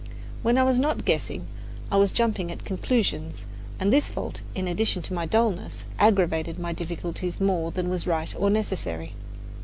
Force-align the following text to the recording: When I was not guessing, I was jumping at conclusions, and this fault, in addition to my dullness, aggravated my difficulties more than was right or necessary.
When 0.41 0.57
I 0.57 0.63
was 0.63 0.79
not 0.79 1.05
guessing, 1.05 1.45
I 1.91 1.97
was 1.97 2.11
jumping 2.11 2.51
at 2.51 2.65
conclusions, 2.65 3.45
and 3.79 3.93
this 3.93 4.09
fault, 4.09 4.41
in 4.55 4.67
addition 4.67 5.03
to 5.03 5.13
my 5.13 5.27
dullness, 5.27 5.83
aggravated 5.99 6.57
my 6.57 6.73
difficulties 6.73 7.39
more 7.39 7.69
than 7.69 7.87
was 7.87 8.07
right 8.07 8.33
or 8.35 8.49
necessary. 8.49 9.13